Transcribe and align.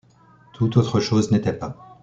Toute 0.53 0.77
autre 0.77 0.99
chose 0.99 1.29
n’était 1.31 1.53
pas. 1.53 1.77